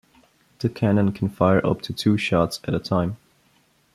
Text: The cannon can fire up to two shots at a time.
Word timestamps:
The 0.61 0.67
cannon 0.67 1.11
can 1.11 1.29
fire 1.29 1.63
up 1.63 1.83
to 1.83 1.93
two 1.93 2.17
shots 2.17 2.59
at 2.63 2.73
a 2.73 2.79
time. 2.79 3.17